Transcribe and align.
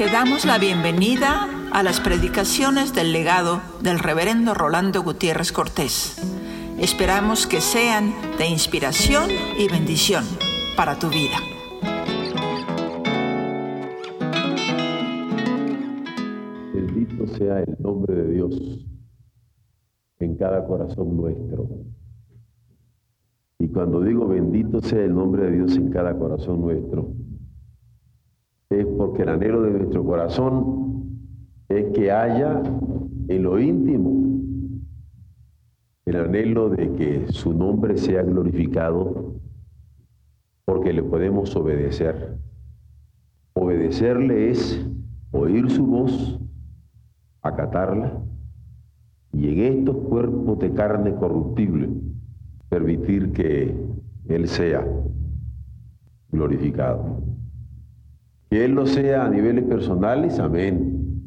Te 0.00 0.06
damos 0.06 0.46
la 0.46 0.56
bienvenida 0.56 1.46
a 1.72 1.82
las 1.82 2.00
predicaciones 2.00 2.94
del 2.94 3.12
legado 3.12 3.60
del 3.82 3.98
reverendo 3.98 4.54
Rolando 4.54 5.02
Gutiérrez 5.02 5.52
Cortés. 5.52 6.16
Esperamos 6.78 7.46
que 7.46 7.60
sean 7.60 8.14
de 8.38 8.48
inspiración 8.48 9.28
y 9.58 9.68
bendición 9.68 10.24
para 10.74 10.98
tu 10.98 11.10
vida. 11.10 11.36
Bendito 16.72 17.26
sea 17.36 17.60
el 17.60 17.76
nombre 17.78 18.14
de 18.14 18.32
Dios 18.32 18.86
en 20.18 20.34
cada 20.38 20.64
corazón 20.64 21.14
nuestro. 21.14 21.68
Y 23.58 23.68
cuando 23.68 24.00
digo 24.00 24.26
bendito 24.26 24.80
sea 24.80 25.04
el 25.04 25.14
nombre 25.14 25.42
de 25.42 25.56
Dios 25.56 25.76
en 25.76 25.90
cada 25.90 26.16
corazón 26.18 26.62
nuestro, 26.62 27.12
es 28.70 28.86
porque 28.86 29.22
el 29.22 29.30
anhelo 29.30 29.62
de 29.62 29.72
nuestro 29.72 30.04
corazón 30.04 31.18
es 31.68 31.92
que 31.92 32.12
haya 32.12 32.62
en 33.28 33.42
lo 33.42 33.58
íntimo 33.58 34.30
el 36.06 36.16
anhelo 36.16 36.70
de 36.70 36.92
que 36.94 37.26
su 37.32 37.52
nombre 37.52 37.96
sea 37.96 38.22
glorificado 38.22 39.34
porque 40.64 40.92
le 40.92 41.02
podemos 41.02 41.54
obedecer. 41.56 42.38
Obedecerle 43.52 44.50
es 44.50 44.84
oír 45.32 45.70
su 45.70 45.86
voz, 45.86 46.40
acatarla 47.42 48.22
y 49.32 49.48
en 49.48 49.78
estos 49.78 49.96
cuerpos 50.08 50.58
de 50.60 50.72
carne 50.72 51.14
corruptible 51.14 51.90
permitir 52.68 53.32
que 53.32 53.76
Él 54.28 54.48
sea 54.48 54.86
glorificado. 56.30 57.20
Que 58.50 58.64
Él 58.64 58.72
lo 58.72 58.86
sea 58.86 59.24
a 59.24 59.30
niveles 59.30 59.64
personales, 59.64 60.38
amén. 60.38 61.22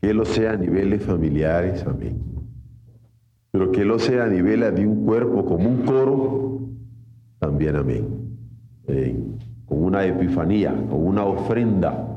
Que 0.00 0.10
Él 0.10 0.18
lo 0.18 0.24
sea 0.24 0.52
a 0.52 0.56
niveles 0.56 1.02
familiares, 1.02 1.84
amén. 1.86 2.22
Pero 3.50 3.72
que 3.72 3.80
Él 3.82 3.88
lo 3.88 3.98
sea 3.98 4.24
a 4.24 4.28
nivel 4.28 4.60
de 4.74 4.86
un 4.86 5.04
cuerpo 5.04 5.44
como 5.44 5.68
un 5.68 5.82
coro, 5.82 6.60
también 7.38 7.76
amén. 7.76 8.06
Con 9.66 9.82
una 9.82 10.04
epifanía, 10.04 10.72
con 10.72 11.04
una 11.04 11.24
ofrenda, 11.24 12.08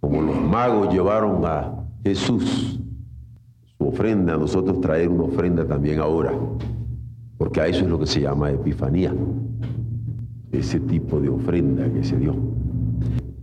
como 0.00 0.22
los 0.22 0.40
magos 0.40 0.92
llevaron 0.92 1.44
a 1.44 1.84
Jesús 2.02 2.80
su 3.78 3.86
ofrenda, 3.86 4.36
nosotros 4.36 4.80
traer 4.80 5.08
una 5.08 5.24
ofrenda 5.24 5.64
también 5.64 6.00
ahora 6.00 6.32
porque 7.42 7.60
a 7.60 7.66
eso 7.66 7.80
es 7.84 7.90
lo 7.90 7.98
que 7.98 8.06
se 8.06 8.20
llama 8.20 8.52
epifanía, 8.52 9.12
ese 10.52 10.78
tipo 10.78 11.20
de 11.20 11.28
ofrenda 11.28 11.92
que 11.92 12.04
se 12.04 12.16
dio. 12.16 12.36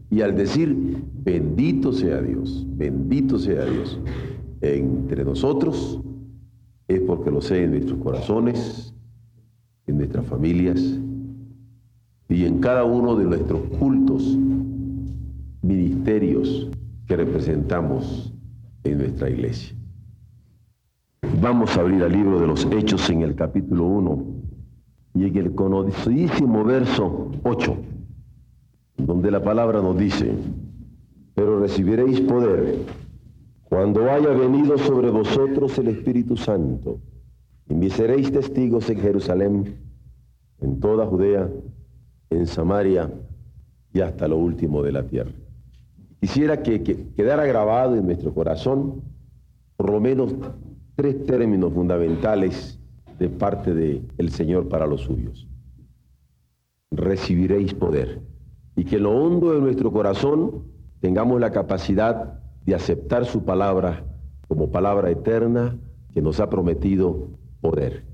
Y 0.10 0.22
al 0.22 0.36
decir, 0.36 0.76
bendito 1.14 1.92
sea 1.92 2.22
Dios, 2.22 2.66
bendito 2.68 3.38
sea 3.38 3.66
Dios, 3.66 4.00
entre 4.62 5.24
nosotros, 5.24 6.02
es 6.88 7.02
porque 7.02 7.30
lo 7.30 7.42
sé 7.42 7.64
en 7.64 7.72
nuestros 7.72 8.00
corazones, 8.00 8.94
en 9.86 9.98
nuestras 9.98 10.26
familias 10.26 10.82
y 12.28 12.46
en 12.46 12.60
cada 12.60 12.84
uno 12.84 13.16
de 13.16 13.26
nuestros 13.26 13.62
cultos, 13.80 14.38
ministerios 15.62 16.70
que 17.06 17.16
representamos 17.16 18.34
en 18.84 18.98
nuestra 18.98 19.30
iglesia. 19.30 19.76
Vamos 21.42 21.78
a 21.78 21.82
abrir 21.82 22.02
el 22.02 22.12
libro 22.12 22.40
de 22.40 22.48
los 22.48 22.66
Hechos 22.66 23.10
en 23.10 23.22
el 23.22 23.36
capítulo 23.36 23.86
1 23.86 24.26
y 25.16 25.26
en 25.26 25.38
el 25.38 25.56
conocidísimo 25.56 26.64
verso 26.64 27.32
8, 27.44 27.78
donde 29.00 29.31
la 29.31 29.42
palabra 29.42 29.81
nos 29.81 29.97
dice, 29.97 30.31
pero 31.33 31.59
recibiréis 31.59 32.22
poder 32.22 32.80
cuando 33.64 34.09
haya 34.11 34.30
venido 34.30 34.78
sobre 34.78 35.09
vosotros 35.09 35.78
el 35.78 35.90
Espíritu 35.90 36.35
Santo, 36.35 37.00
y 37.69 37.75
me 37.75 37.90
seréis 37.90 38.31
testigos 38.31 38.90
en 38.90 39.00
Jerusalén, 39.00 39.75
en 40.59 40.79
toda 40.79 41.06
Judea, 41.06 41.50
en 42.31 42.47
Samaria 42.47 43.12
y 43.94 44.01
hasta 44.01 44.28
lo 44.28 44.38
último 44.38 44.81
de 44.81 44.91
la 44.91 45.03
tierra. 45.03 45.31
Quisiera 46.19 46.62
que, 46.63 46.81
quedara 46.81 47.45
grabado 47.45 47.95
en 47.95 48.06
nuestro 48.06 48.34
corazón 48.34 49.03
por 49.78 49.91
lo 49.91 50.01
menos 50.01 50.35
tres 50.95 51.25
términos 51.25 51.72
fundamentales 51.72 52.79
de 53.18 53.29
parte 53.29 53.74
del 53.74 54.01
el 54.18 54.31
Señor 54.31 54.68
para 54.68 54.88
los 54.88 55.01
suyos. 55.01 55.47
Recibiréis 56.91 57.74
poder 57.74 58.19
y 58.79 58.85
que 58.85 58.95
en 58.95 59.03
lo 59.03 59.12
hondo 59.12 59.51
de 59.51 59.59
nuestro 59.59 59.91
corazón 59.91 60.63
tengamos 61.01 61.38
la 61.41 61.51
capacidad 61.51 62.40
de 62.66 62.75
aceptar 62.75 63.25
su 63.25 63.44
palabra 63.44 64.06
como 64.47 64.72
palabra 64.72 65.09
eterna 65.09 65.78
que 66.13 66.22
nos 66.22 66.40
ha 66.40 66.50
prometido 66.50 67.28
poder. 67.59 68.06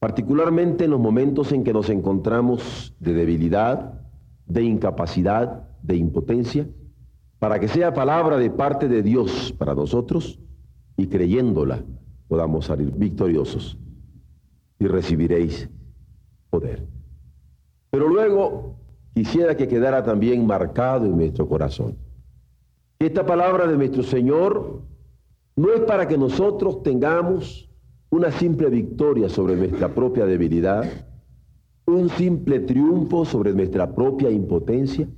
Particularmente 0.00 0.86
en 0.86 0.90
los 0.90 0.98
momentos 0.98 1.52
en 1.52 1.62
que 1.62 1.72
nos 1.72 1.88
encontramos 1.88 2.96
de 2.98 3.14
debilidad, 3.14 4.00
de 4.46 4.64
incapacidad, 4.64 5.68
de 5.82 5.94
impotencia, 5.94 6.66
para 7.38 7.60
que 7.60 7.68
sea 7.68 7.94
palabra 7.94 8.38
de 8.38 8.50
parte 8.50 8.88
de 8.88 9.04
Dios 9.04 9.54
para 9.56 9.76
nosotros, 9.76 10.40
y 10.96 11.06
creyéndola 11.06 11.84
podamos 12.26 12.64
salir 12.64 12.90
victoriosos 12.90 13.78
y 14.80 14.88
recibiréis 14.88 15.70
poder. 16.50 16.88
Pero 17.90 18.08
luego 18.08 18.79
quisiera 19.14 19.56
que 19.56 19.68
quedara 19.68 20.02
también 20.02 20.46
marcado 20.46 21.06
en 21.06 21.16
nuestro 21.16 21.48
corazón. 21.48 21.96
Esta 22.98 23.24
palabra 23.24 23.66
de 23.66 23.76
nuestro 23.76 24.02
Señor 24.02 24.82
no 25.56 25.72
es 25.72 25.80
para 25.80 26.06
que 26.06 26.18
nosotros 26.18 26.82
tengamos 26.82 27.70
una 28.10 28.30
simple 28.30 28.68
victoria 28.68 29.28
sobre 29.28 29.56
nuestra 29.56 29.94
propia 29.94 30.26
debilidad, 30.26 30.84
un 31.86 32.08
simple 32.10 32.60
triunfo 32.60 33.24
sobre 33.24 33.52
nuestra 33.52 33.94
propia 33.94 34.30
impotencia, 34.30 35.08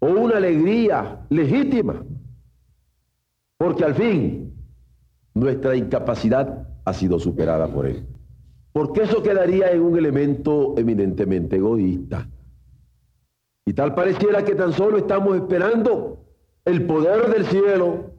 o 0.00 0.06
una 0.06 0.38
alegría 0.38 1.26
legítima, 1.28 2.04
porque 3.58 3.84
al 3.84 3.94
fin 3.94 4.54
nuestra 5.34 5.76
incapacidad 5.76 6.66
ha 6.84 6.92
sido 6.92 7.18
superada 7.18 7.68
por 7.68 7.86
Él. 7.86 8.06
Porque 8.72 9.02
eso 9.02 9.22
quedaría 9.22 9.70
en 9.72 9.82
un 9.82 9.98
elemento 9.98 10.74
eminentemente 10.78 11.56
egoísta. 11.56 12.28
Y 13.70 13.72
tal 13.72 13.94
pareciera 13.94 14.44
que 14.44 14.56
tan 14.56 14.72
solo 14.72 14.98
estamos 14.98 15.36
esperando 15.36 16.18
el 16.64 16.86
poder 16.86 17.32
del 17.32 17.46
cielo, 17.46 18.10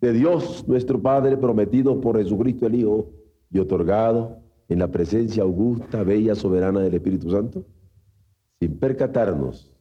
de 0.00 0.12
Dios 0.12 0.68
nuestro 0.68 1.02
Padre, 1.02 1.36
prometido 1.36 2.00
por 2.00 2.16
Jesucristo 2.16 2.66
el 2.66 2.76
Hijo 2.76 3.10
y 3.50 3.58
otorgado 3.58 4.38
en 4.68 4.78
la 4.78 4.86
presencia 4.86 5.42
augusta, 5.42 6.04
bella, 6.04 6.36
soberana 6.36 6.78
del 6.78 6.94
Espíritu 6.94 7.28
Santo, 7.32 7.64
sin 8.60 8.78
percatarnos 8.78 9.74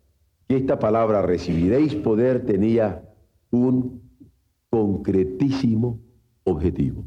que 0.48 0.58
esta 0.58 0.80
palabra 0.80 1.22
recibiréis 1.22 1.94
poder 1.94 2.44
tenía 2.48 3.08
un 3.52 4.02
concretísimo 4.72 6.00
objetivo. 6.44 7.06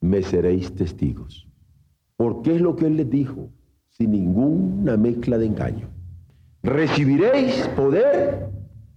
Me 0.00 0.22
seréis 0.22 0.72
testigos. 0.76 1.48
Porque 2.16 2.54
es 2.54 2.60
lo 2.60 2.76
que 2.76 2.86
él 2.86 2.98
les 2.98 3.10
dijo, 3.10 3.50
sin 3.88 4.12
ninguna 4.12 4.96
mezcla 4.96 5.38
de 5.38 5.46
engaño. 5.46 5.91
Recibiréis 6.62 7.68
poder 7.68 8.48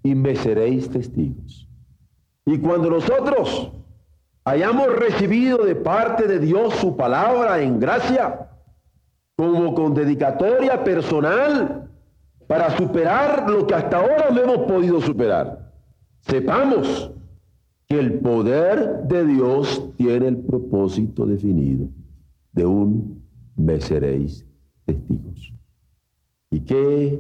y 0.04 0.14
me 0.14 0.36
seréis 0.36 0.90
testigos. 0.90 1.68
Y 2.46 2.60
cuando 2.60 2.92
nosotros 2.92 3.72
hayamos 4.44 4.96
recibido 4.96 5.66
de 5.66 5.76
parte 5.76 6.28
de 6.28 6.40
Dios 6.40 6.76
su 6.76 6.96
palabra 6.96 7.62
en 7.62 7.80
gracia, 7.80 8.50
como 9.36 9.74
con 9.74 9.96
dedicatoria 9.96 10.84
personal, 10.84 11.90
para 12.48 12.78
superar 12.78 13.50
lo 13.50 13.66
que 13.66 13.74
hasta 13.74 13.98
ahora 13.98 14.30
no 14.32 14.42
hemos 14.42 14.60
podido 14.68 15.02
superar, 15.02 15.72
sepamos 16.22 17.12
que 17.88 18.00
el 18.00 18.20
poder 18.20 19.04
de 19.04 19.26
Dios 19.26 19.92
tiene 19.98 20.28
el 20.28 20.38
propósito 20.38 21.26
definido 21.26 21.88
de 22.52 22.66
un 22.66 23.24
me 23.56 23.80
seréis 23.82 24.46
testigos. 24.86 25.54
Y 26.52 26.62
qué 26.62 27.20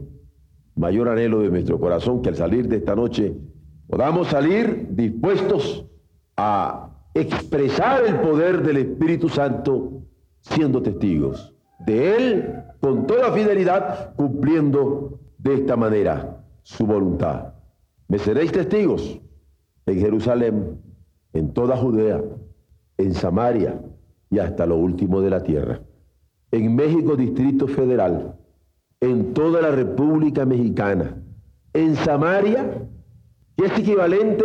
mayor 0.75 1.09
anhelo 1.09 1.39
de 1.39 1.49
nuestro 1.49 1.79
corazón 1.79 2.21
que 2.21 2.29
al 2.29 2.35
salir 2.35 2.67
de 2.67 2.77
esta 2.77 2.95
noche 2.95 3.33
podamos 3.87 4.27
salir 4.27 4.87
dispuestos 4.91 5.85
a 6.37 6.89
expresar 7.13 8.05
el 8.05 8.19
poder 8.19 8.61
del 8.61 8.77
Espíritu 8.77 9.29
Santo 9.29 10.03
siendo 10.41 10.81
testigos 10.81 11.53
de 11.79 12.15
Él 12.15 12.63
con 12.79 13.07
toda 13.07 13.31
fidelidad, 13.31 14.13
cumpliendo 14.15 15.19
de 15.37 15.55
esta 15.55 15.75
manera 15.75 16.43
su 16.63 16.85
voluntad. 16.85 17.53
Me 18.07 18.19
seréis 18.19 18.51
testigos 18.51 19.19
en 19.85 19.99
Jerusalén, 19.99 20.81
en 21.33 21.53
toda 21.53 21.77
Judea, 21.77 22.23
en 22.97 23.13
Samaria 23.13 23.79
y 24.29 24.39
hasta 24.39 24.65
lo 24.65 24.77
último 24.77 25.21
de 25.21 25.29
la 25.29 25.43
tierra. 25.43 25.81
En 26.51 26.75
México, 26.75 27.15
Distrito 27.15 27.67
Federal, 27.67 28.35
en 29.01 29.33
toda 29.33 29.61
la 29.61 29.71
República 29.71 30.45
Mexicana, 30.45 31.17
en 31.73 31.95
Samaria, 31.95 32.87
es 33.57 33.79
equivalente 33.79 34.43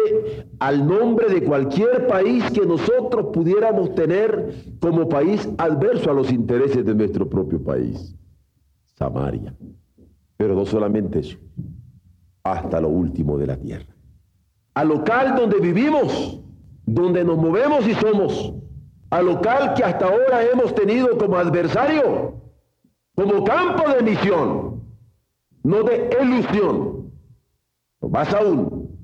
al 0.61 0.87
nombre 0.87 1.29
de 1.29 1.43
cualquier 1.43 2.07
país 2.07 2.45
que 2.53 2.65
nosotros 2.65 3.27
pudiéramos 3.33 3.95
tener 3.95 4.55
como 4.81 5.09
país 5.09 5.49
adverso 5.59 6.11
a 6.11 6.15
los 6.15 6.31
intereses 6.31 6.85
de 6.85 6.95
nuestro 6.95 7.29
propio 7.29 7.63
país. 7.63 8.15
Samaria. 8.97 9.55
Pero 10.37 10.55
no 10.55 10.65
solamente 10.65 11.21
eso, 11.21 11.39
hasta 12.45 12.81
lo 12.81 12.89
último 12.89 13.37
de 13.37 13.47
la 13.47 13.57
tierra. 13.57 13.95
Al 14.75 14.89
local 14.89 15.35
donde 15.37 15.59
vivimos, 15.59 16.41
donde 16.87 17.25
nos 17.25 17.37
movemos 17.37 17.87
y 17.87 17.95
somos, 17.95 18.55
al 19.11 19.27
local 19.27 19.75
que 19.75 19.83
hasta 19.83 20.07
ahora 20.07 20.45
hemos 20.53 20.75
tenido 20.75 21.19
como 21.19 21.37
adversario, 21.37 22.40
como 23.21 23.45
campo 23.45 23.87
de 23.91 24.03
misión, 24.03 24.81
no 25.63 25.83
de 25.83 26.09
ilusión, 26.23 27.13
más 28.01 28.33
aún, 28.33 28.99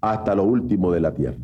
hasta 0.00 0.36
lo 0.36 0.44
último 0.44 0.92
de 0.92 1.00
la 1.00 1.12
tierra. 1.12 1.42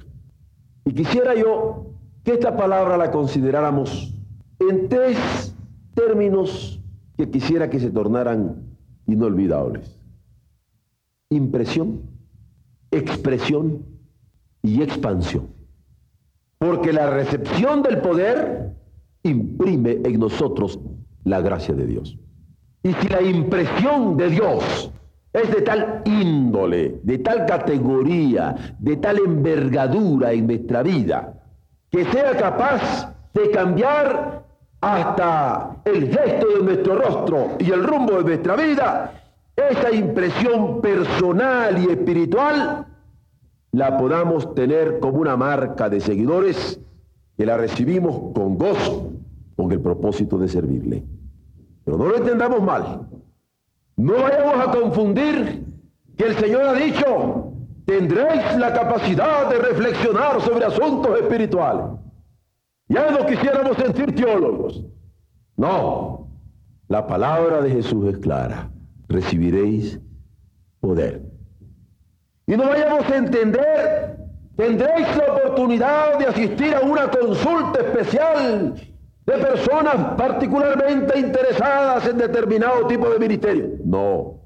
Y 0.84 0.92
quisiera 0.92 1.34
yo 1.34 1.86
que 2.22 2.34
esta 2.34 2.56
palabra 2.56 2.96
la 2.96 3.10
consideráramos 3.10 4.14
en 4.60 4.88
tres 4.88 5.56
términos 5.94 6.80
que 7.16 7.28
quisiera 7.28 7.68
que 7.68 7.80
se 7.80 7.90
tornaran 7.90 8.62
inolvidables. 9.06 9.98
Impresión, 11.30 12.02
expresión 12.92 13.84
y 14.62 14.82
expansión. 14.82 15.48
Porque 16.58 16.92
la 16.92 17.10
recepción 17.10 17.82
del 17.82 18.00
poder 18.00 18.72
imprime 19.24 19.98
en 20.04 20.20
nosotros 20.20 20.78
la 21.24 21.40
gracia 21.40 21.74
de 21.74 21.86
Dios. 21.86 22.16
Y 22.82 22.92
si 22.92 23.08
la 23.08 23.22
impresión 23.22 24.16
de 24.16 24.30
Dios 24.30 24.92
es 25.32 25.50
de 25.50 25.62
tal 25.62 26.02
índole, 26.04 27.00
de 27.02 27.18
tal 27.18 27.46
categoría, 27.46 28.76
de 28.78 28.96
tal 28.96 29.18
envergadura 29.18 30.32
en 30.32 30.46
nuestra 30.46 30.82
vida, 30.82 31.34
que 31.90 32.04
sea 32.04 32.36
capaz 32.36 33.14
de 33.32 33.50
cambiar 33.50 34.44
hasta 34.80 35.76
el 35.84 36.08
gesto 36.08 36.46
de 36.58 36.62
nuestro 36.62 36.96
rostro 36.96 37.48
y 37.58 37.70
el 37.70 37.82
rumbo 37.82 38.18
de 38.18 38.24
nuestra 38.24 38.54
vida, 38.54 39.12
esa 39.56 39.90
impresión 39.92 40.80
personal 40.80 41.82
y 41.82 41.90
espiritual 41.90 42.86
la 43.72 43.98
podamos 43.98 44.54
tener 44.54 45.00
como 45.00 45.18
una 45.18 45.36
marca 45.36 45.88
de 45.88 46.00
seguidores 46.00 46.80
que 47.36 47.46
la 47.46 47.56
recibimos 47.56 48.32
con 48.34 48.56
gozo, 48.56 49.13
con 49.56 49.70
el 49.72 49.80
propósito 49.80 50.38
de 50.38 50.48
servirle. 50.48 51.04
Pero 51.84 51.98
no 51.98 52.06
lo 52.06 52.16
entendamos 52.16 52.62
mal. 52.62 53.08
No 53.96 54.14
vayamos 54.14 54.66
a 54.66 54.70
confundir 54.70 55.64
que 56.16 56.24
el 56.24 56.34
Señor 56.36 56.62
ha 56.62 56.72
dicho, 56.74 57.52
tendréis 57.84 58.56
la 58.58 58.72
capacidad 58.72 59.48
de 59.50 59.58
reflexionar 59.58 60.40
sobre 60.40 60.64
asuntos 60.64 61.20
espirituales. 61.20 61.98
Ya 62.88 63.10
no 63.10 63.26
quisiéramos 63.26 63.76
sentir 63.76 64.14
teólogos. 64.14 64.84
No, 65.56 66.28
la 66.88 67.06
palabra 67.06 67.60
de 67.60 67.70
Jesús 67.70 68.08
es 68.08 68.18
clara. 68.18 68.70
Recibiréis 69.08 70.00
poder. 70.80 71.22
Y 72.46 72.56
no 72.56 72.68
vayamos 72.68 73.08
a 73.08 73.16
entender, 73.16 74.18
tendréis 74.56 75.16
la 75.16 75.32
oportunidad 75.32 76.18
de 76.18 76.26
asistir 76.26 76.74
a 76.74 76.80
una 76.80 77.10
consulta 77.10 77.80
especial 77.80 78.74
de 79.26 79.32
personas 79.38 80.14
particularmente 80.16 81.18
interesadas 81.18 82.06
en 82.06 82.18
determinado 82.18 82.86
tipo 82.86 83.08
de 83.08 83.18
ministerio. 83.18 83.70
No, 83.84 84.40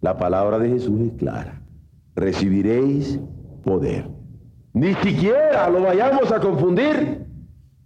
la 0.00 0.16
palabra 0.16 0.58
de 0.58 0.70
Jesús 0.70 1.00
es 1.00 1.12
clara. 1.18 1.60
Recibiréis 2.14 3.20
poder. 3.62 4.08
Ni 4.72 4.94
siquiera 4.94 5.68
lo 5.68 5.82
vayamos 5.82 6.30
a 6.32 6.40
confundir 6.40 7.26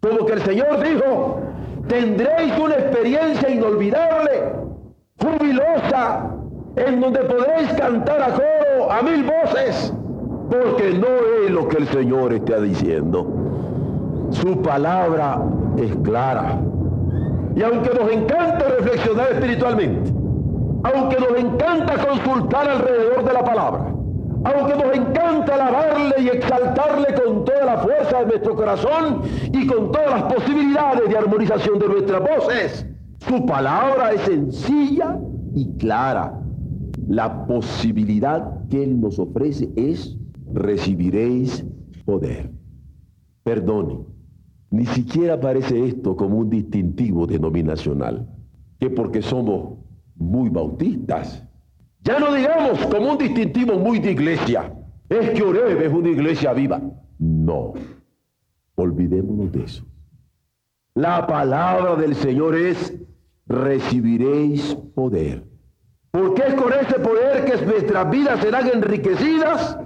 como 0.01 0.25
que 0.27 0.33
el 0.35 0.43
Señor 0.43 0.83
dijo, 0.83 1.41
tendréis 1.89 2.59
una 2.59 2.75
experiencia 2.75 3.51
inolvidable, 3.51 4.53
jubilosa, 5.21 6.31
en 6.77 7.01
donde 7.01 7.21
podéis 7.21 7.73
cantar 7.77 8.23
a 8.23 8.35
coro 8.35 8.91
a 8.91 9.03
mil 9.03 9.25
voces, 9.25 9.93
porque 10.49 10.95
no 10.99 11.45
es 11.45 11.51
lo 11.51 11.69
que 11.69 11.79
el 11.79 11.89
Señor 11.89 12.33
está 12.33 12.61
diciendo. 12.61 13.27
Su 14.31 14.63
palabra 14.63 15.43
es 15.85 15.97
clara. 15.97 16.61
Y 17.57 17.63
aunque 17.63 17.91
nos 17.91 18.11
encanta 18.13 18.65
reflexionar 18.79 19.33
espiritualmente, 19.33 20.13
aunque 20.85 21.17
nos 21.19 21.39
encanta 21.39 22.07
consultar 22.07 22.69
alrededor 22.69 23.25
de 23.25 23.33
la 23.33 23.45
palabra, 23.45 23.95
aunque 24.45 24.75
nos 24.75 24.97
encanta 24.97 25.55
alabarle 25.55 26.15
y 26.19 26.29
exaltarle 26.29 27.15
con 27.15 27.45
toda 27.45 27.65
la 27.65 27.79
fuerza 27.79 28.21
de 28.21 28.27
nuestro 28.27 28.57
corazón 28.57 29.23
y 29.53 29.67
con 29.67 29.93
todas 29.93 30.11
las 30.11 30.33
posibilidades 30.35 31.09
de 31.09 31.19
armonización 31.19 31.79
de 31.79 31.89
nuestras 31.89 32.21
voces, 32.23 32.87
su 33.19 33.45
palabra 33.45 34.13
es 34.13 34.23
sencilla 34.23 35.19
y 35.55 35.77
clara. 35.77 36.41
La 37.09 37.47
posibilidad 37.47 38.67
que 38.69 38.83
Él 38.85 39.01
nos 39.01 39.19
ofrece 39.19 39.69
es 39.77 40.17
recibiréis 40.53 41.65
poder. 42.05 42.51
Perdone, 43.43 43.99
ni 44.71 44.87
siquiera 44.87 45.39
parece 45.41 45.85
esto 45.85 46.17
como 46.17 46.39
un 46.39 46.51
distintivo 46.51 47.27
denominacional, 47.27 48.29
que 48.79 48.89
porque 48.91 49.21
somos 49.21 49.79
muy 50.15 50.49
bautistas, 50.49 51.45
ya 52.03 52.19
no 52.19 52.33
digamos 52.33 52.79
como 52.87 53.13
un 53.13 53.19
distintivo 53.19 53.79
muy 53.79 53.99
de 53.99 54.13
iglesia, 54.13 54.73
es 55.09 55.31
que 55.31 55.43
Oreb 55.43 55.83
es 55.83 55.93
una 55.93 56.09
iglesia 56.09 56.53
viva. 56.53 56.81
No, 57.19 57.75
olvidémonos 58.77 59.53
de 59.53 59.65
eso. 59.65 59.85
La 60.95 61.27
palabra 61.27 61.97
del 61.97 62.15
Señor 62.15 62.57
es, 62.57 62.95
recibiréis 63.47 64.75
poder. 64.95 65.45
Porque 66.13 66.43
es 66.47 66.55
con 66.55 66.73
ese 66.73 66.99
poder 67.01 67.45
que 67.45 67.65
nuestras 67.67 68.11
vidas 68.11 68.41
serán 68.41 68.69
enriquecidas. 68.69 69.79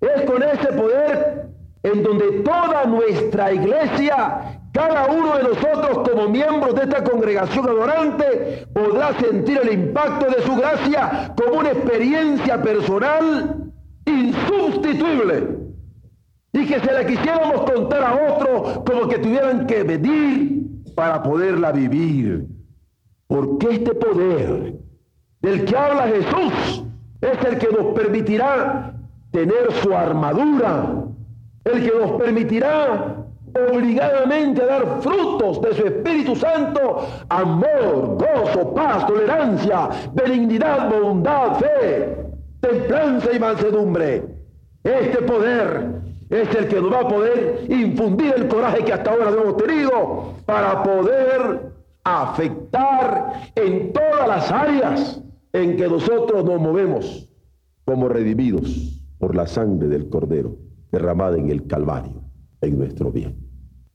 Es 0.00 0.22
con 0.22 0.42
ese 0.42 0.72
poder 0.72 1.49
en 1.82 2.02
donde 2.02 2.42
toda 2.42 2.84
nuestra 2.84 3.52
iglesia, 3.52 4.60
cada 4.72 5.06
uno 5.06 5.36
de 5.36 5.42
nosotros 5.44 6.08
como 6.08 6.28
miembros 6.28 6.74
de 6.74 6.82
esta 6.82 7.02
congregación 7.02 7.68
adorante, 7.68 8.66
podrá 8.72 9.14
sentir 9.18 9.60
el 9.62 9.72
impacto 9.72 10.26
de 10.26 10.42
su 10.42 10.56
gracia 10.56 11.32
como 11.36 11.60
una 11.60 11.70
experiencia 11.70 12.62
personal 12.62 13.72
insustituible. 14.04 15.58
Y 16.52 16.66
que 16.66 16.80
se 16.80 16.92
la 16.92 17.06
quisiéramos 17.06 17.70
contar 17.70 18.02
a 18.02 18.32
otros 18.32 18.80
como 18.84 19.08
que 19.08 19.18
tuvieran 19.18 19.66
que 19.66 19.84
medir 19.84 20.62
para 20.94 21.22
poderla 21.22 21.72
vivir. 21.72 22.46
Porque 23.28 23.68
este 23.70 23.94
poder 23.94 24.74
del 25.40 25.64
que 25.64 25.76
habla 25.76 26.08
Jesús 26.08 26.84
es 27.20 27.44
el 27.44 27.58
que 27.58 27.68
nos 27.68 27.94
permitirá 27.94 28.94
tener 29.30 29.72
su 29.80 29.94
armadura 29.94 31.09
el 31.64 31.84
que 31.84 31.98
nos 31.98 32.12
permitirá 32.12 33.16
obligadamente 33.54 34.62
a 34.62 34.66
dar 34.66 35.00
frutos 35.00 35.60
de 35.60 35.74
su 35.74 35.86
Espíritu 35.86 36.36
Santo, 36.36 37.06
amor, 37.28 38.18
gozo, 38.18 38.72
paz, 38.74 39.06
tolerancia, 39.06 39.88
benignidad, 40.12 40.90
bondad, 40.90 41.58
fe, 41.58 42.16
templanza 42.60 43.32
y 43.32 43.38
mansedumbre. 43.38 44.24
Este 44.84 45.22
poder 45.22 46.00
es 46.30 46.54
el 46.54 46.68
que 46.68 46.80
nos 46.80 46.92
va 46.92 47.00
a 47.00 47.08
poder 47.08 47.66
infundir 47.68 48.34
el 48.36 48.48
coraje 48.48 48.84
que 48.84 48.92
hasta 48.92 49.10
ahora 49.10 49.30
hemos 49.30 49.56
tenido 49.56 50.34
para 50.46 50.82
poder 50.82 51.72
afectar 52.04 53.32
en 53.56 53.92
todas 53.92 54.26
las 54.26 54.50
áreas 54.50 55.20
en 55.52 55.76
que 55.76 55.88
nosotros 55.88 56.44
nos 56.44 56.60
movemos 56.60 57.28
como 57.84 58.08
redimidos 58.08 59.02
por 59.18 59.34
la 59.34 59.46
sangre 59.46 59.88
del 59.88 60.08
Cordero 60.08 60.69
derramada 60.90 61.38
en 61.38 61.50
el 61.50 61.66
Calvario, 61.66 62.22
en 62.60 62.78
nuestro 62.78 63.10
bien. 63.10 63.36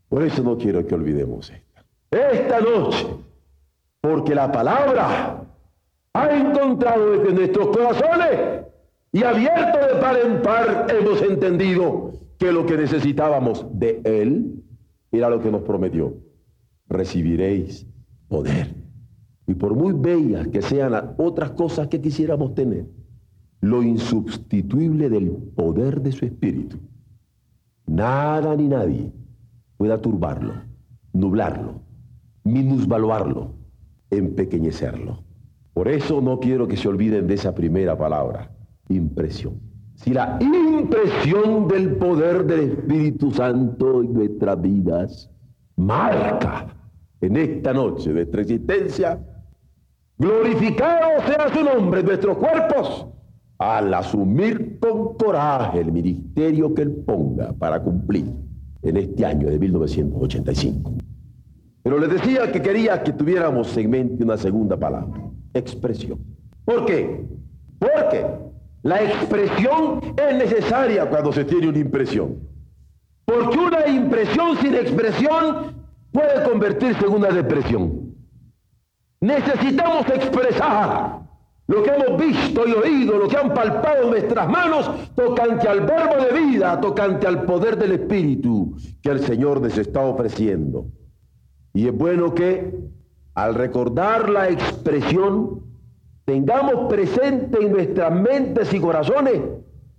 Por 0.09 0.23
eso 0.23 0.43
no 0.43 0.57
quiero 0.57 0.85
que 0.85 0.95
olvidemos 0.95 1.49
esta. 1.49 1.85
Esta 2.11 2.59
noche, 2.61 3.07
porque 4.01 4.35
la 4.35 4.51
palabra 4.51 5.43
ha 6.13 6.37
encontrado 6.37 7.11
desde 7.11 7.33
nuestros 7.33 7.75
corazones 7.75 8.65
y 9.11 9.23
abierto 9.23 9.79
de 9.79 10.01
par 10.01 10.17
en 10.17 10.41
par 10.41 10.87
hemos 10.89 11.21
entendido 11.21 12.13
que 12.37 12.51
lo 12.51 12.65
que 12.65 12.77
necesitábamos 12.77 13.65
de 13.71 14.01
Él 14.03 14.63
era 15.11 15.29
lo 15.29 15.41
que 15.41 15.51
nos 15.51 15.61
prometió. 15.61 16.13
Recibiréis 16.87 17.87
poder. 18.27 18.73
Y 19.47 19.53
por 19.55 19.75
muy 19.75 19.93
bellas 19.93 20.47
que 20.47 20.61
sean 20.61 20.93
las 20.93 21.05
otras 21.17 21.51
cosas 21.51 21.87
que 21.87 22.01
quisiéramos 22.01 22.55
tener, 22.55 22.85
lo 23.65 23.81
insubstituible 23.81 25.09
del 25.09 25.31
poder 25.31 26.01
de 26.01 26.11
su 26.11 26.25
espíritu. 26.25 26.77
Nada 27.87 28.55
ni 28.55 28.67
nadie 28.67 29.11
pueda 29.77 29.99
turbarlo, 29.99 30.53
nublarlo, 31.13 31.81
minusvaluarlo, 32.43 33.55
empequeñecerlo. 34.11 35.23
Por 35.73 35.87
eso 35.87 36.21
no 36.21 36.39
quiero 36.39 36.67
que 36.67 36.77
se 36.77 36.87
olviden 36.87 37.25
de 37.25 37.33
esa 37.33 37.55
primera 37.55 37.97
palabra. 37.97 38.51
impresión. 38.87 39.59
Si 39.95 40.13
la 40.13 40.37
impresión 40.39 41.67
del 41.67 41.95
poder 41.95 42.45
del 42.45 42.71
Espíritu 42.71 43.31
Santo 43.31 44.01
en 44.03 44.13
nuestras 44.13 44.61
vidas 44.61 45.31
marca 45.75 46.67
en 47.19 47.35
esta 47.35 47.73
noche 47.73 48.11
nuestra 48.11 48.41
existencia, 48.41 49.19
glorificado 50.19 51.19
sea 51.25 51.49
su 51.51 51.63
nombre 51.63 52.01
en 52.01 52.05
nuestros 52.05 52.37
cuerpos, 52.37 53.07
al 53.57 53.93
asumir 53.93 54.79
con 54.79 55.15
coraje 55.15 55.79
el 55.79 55.91
ministerio 55.91 56.73
que 56.73 56.81
él 56.81 56.91
ponga 57.05 57.53
para 57.53 57.81
cumplir 57.81 58.25
en 58.81 58.97
este 58.97 59.25
año 59.25 59.49
de 59.49 59.57
1985. 59.57 60.93
Pero 61.83 61.99
les 61.99 62.09
decía 62.09 62.51
que 62.51 62.61
quería 62.61 63.01
que 63.03 63.13
tuviéramos 63.13 63.75
en 63.77 63.89
mente 63.89 64.23
una 64.23 64.37
segunda 64.37 64.77
palabra, 64.77 65.21
expresión. 65.53 66.19
¿Por 66.65 66.85
qué? 66.85 67.25
Porque 67.79 68.25
la 68.81 69.03
expresión 69.03 69.99
es 70.17 70.37
necesaria 70.37 71.09
cuando 71.09 71.31
se 71.31 71.45
tiene 71.45 71.69
una 71.69 71.79
impresión. 71.79 72.37
Porque 73.25 73.57
una 73.57 73.87
impresión 73.87 74.57
sin 74.57 74.75
expresión 74.75 75.73
puede 76.11 76.43
convertirse 76.49 77.05
en 77.05 77.13
una 77.13 77.29
depresión. 77.29 78.15
Necesitamos 79.21 80.07
expresar 80.09 81.24
lo 81.67 81.81
que 81.81 81.89
hemos 81.89 82.19
visto 82.19 82.67
y 82.67 82.73
oído, 82.73 83.17
lo 83.17 83.27
que 83.27 83.37
han 83.37 83.53
palpado 83.53 84.03
en 84.03 84.09
nuestras 84.11 84.47
manos, 84.47 84.89
tocante 85.15 85.67
al 85.67 85.81
verbo 85.81 86.23
de 86.23 86.39
vida, 86.39 86.79
tocante 86.79 87.25
al 87.25 87.43
poder 87.43 87.77
del 87.77 87.93
Espíritu 87.93 88.75
que 89.01 89.09
el 89.09 89.19
Señor 89.21 89.61
nos 89.61 89.77
está 89.77 90.01
ofreciendo. 90.01 90.85
Y 91.73 91.87
es 91.87 91.97
bueno 91.97 92.33
que 92.33 92.71
al 93.33 93.55
recordar 93.55 94.29
la 94.29 94.49
expresión, 94.49 95.61
tengamos 96.23 96.87
presente 96.87 97.63
en 97.63 97.71
nuestras 97.71 98.11
mentes 98.11 98.73
y 98.73 98.79
corazones 98.79 99.41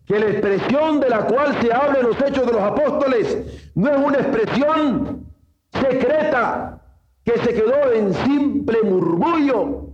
que 0.07 0.19
la 0.19 0.27
expresión 0.27 1.01
de 1.01 1.09
la 1.11 1.27
cual 1.27 1.55
se 1.61 1.73
habla 1.73 2.01
en 2.01 2.07
los 2.07 2.21
hechos 2.21 2.47
de 2.47 2.53
los 2.53 2.63
apóstoles 2.63 3.71
no 3.75 3.91
es 3.91 3.99
una 3.99 4.19
expresión 4.19 5.27
secreta 5.73 6.81
que 7.25 7.39
se 7.39 7.55
quedó 7.55 7.93
en 7.93 8.15
simple 8.15 8.83
murmullo 8.83 9.86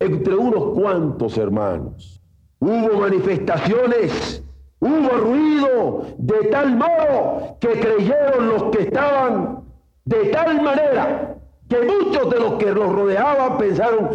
entre 0.00 0.34
unos 0.36 0.74
cuantos 0.74 1.36
hermanos. 1.38 2.22
Hubo 2.60 3.00
manifestaciones, 3.00 4.42
hubo 4.80 5.08
ruido 5.08 6.06
de 6.18 6.48
tal 6.48 6.76
modo 6.76 7.56
que 7.60 7.68
creyeron 7.80 8.48
los 8.48 8.62
que 8.64 8.82
estaban 8.82 9.64
de 10.04 10.24
tal 10.26 10.62
manera 10.62 11.36
que 11.68 11.80
muchos 11.82 12.30
de 12.30 12.40
los 12.40 12.54
que 12.54 12.72
los 12.72 12.92
rodeaban 12.92 13.58
pensaron, 13.58 14.08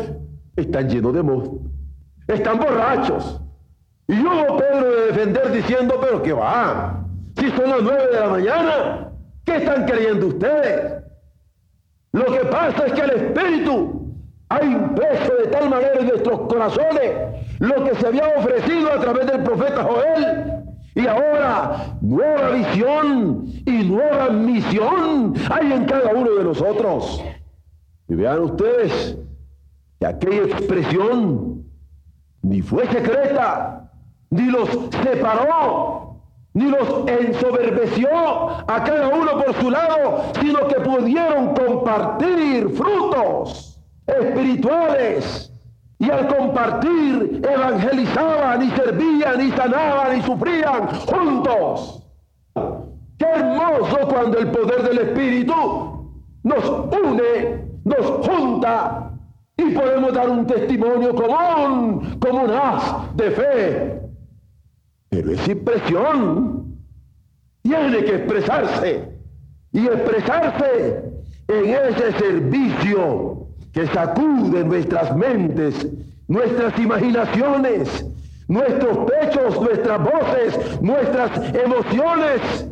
están 0.55 0.89
llenos 0.89 1.13
de 1.13 1.23
monstruos, 1.23 1.61
están 2.27 2.57
borrachos. 2.57 3.39
Y 4.07 4.19
hubo 4.19 4.57
Pedro 4.57 4.91
de 4.91 5.05
defender 5.07 5.51
diciendo, 5.51 5.99
pero 6.01 6.21
que 6.21 6.33
va, 6.33 7.05
si 7.37 7.49
son 7.51 7.69
las 7.69 7.81
nueve 7.81 8.07
de 8.11 8.19
la 8.19 8.27
mañana, 8.27 9.11
¿qué 9.45 9.57
están 9.57 9.85
creyendo 9.85 10.27
ustedes? 10.27 11.03
Lo 12.11 12.25
que 12.25 12.45
pasa 12.45 12.87
es 12.87 12.93
que 12.93 13.01
el 13.01 13.11
Espíritu 13.11 14.02
ha 14.53 14.63
impreso 14.63 15.36
de 15.36 15.48
tal 15.48 15.69
manera 15.69 16.00
en 16.00 16.07
nuestros 16.07 16.41
corazones 16.41 17.12
lo 17.60 17.83
que 17.83 17.95
se 17.95 18.07
había 18.07 18.27
ofrecido 18.38 18.91
a 18.91 19.00
través 19.00 19.25
del 19.27 19.43
profeta 19.43 19.83
Joel. 19.83 20.63
Y 20.95 21.07
ahora 21.07 21.98
nueva 22.01 22.51
visión 22.51 23.45
y 23.65 23.83
nueva 23.83 24.29
misión 24.29 25.33
hay 25.50 25.72
en 25.72 25.86
cada 25.86 26.13
uno 26.13 26.31
de 26.36 26.43
nosotros. 26.43 27.24
Y 28.07 28.15
vean 28.15 28.41
ustedes 28.41 29.17
que 30.00 30.05
aquella 30.05 30.43
expresión 30.43 31.63
ni 32.43 32.62
fue 32.62 32.86
secreta, 32.88 33.91
ni 34.29 34.51
los 34.51 34.69
separó, 35.03 36.19
ni 36.53 36.69
los 36.69 37.07
ensoberbeció 37.07 38.10
a 38.67 38.83
cada 38.83 39.07
uno 39.07 39.43
por 39.43 39.55
su 39.55 39.72
lado, 39.72 40.25
sino 40.39 40.67
que 40.67 40.79
pudieron 40.81 41.55
compartir 41.55 42.69
frutos 42.69 43.72
espirituales. 44.07 45.51
Y 46.00 46.10
al 46.10 46.27
compartir, 46.27 47.41
evangelizaban 47.50 48.63
y 48.63 48.69
servían 48.72 49.41
y 49.41 49.51
sanaban 49.51 50.17
y 50.17 50.22
sufrían 50.24 50.88
juntos. 50.88 52.03
Qué 53.17 53.25
hermoso 53.25 54.07
cuando 54.10 54.39
el 54.39 54.51
poder 54.51 54.83
del 54.83 54.98
Espíritu 55.00 55.53
nos 56.43 56.69
une, 56.91 57.67
nos 57.86 58.05
junta 58.27 59.12
y 59.55 59.72
podemos 59.72 60.13
dar 60.13 60.29
un 60.29 60.45
testimonio 60.45 61.15
común, 61.15 62.19
como 62.19 62.43
un 62.43 62.51
haz 62.51 63.15
de 63.15 63.31
fe. 63.31 64.01
Pero 65.10 65.31
esa 65.31 65.51
impresión 65.51 66.77
tiene 67.62 68.03
que 68.03 68.15
expresarse 68.15 69.19
y 69.72 69.86
expresarse 69.88 71.13
en 71.48 71.69
ese 71.69 72.12
servicio 72.13 73.32
que 73.73 73.87
sacude 73.87 74.63
nuestras 74.63 75.15
mentes, 75.15 75.87
nuestras 76.27 76.77
imaginaciones, 76.79 78.05
nuestros 78.47 78.97
pechos, 79.11 79.59
nuestras 79.59 79.99
voces, 79.99 80.81
nuestras 80.81 81.55
emociones, 81.55 82.69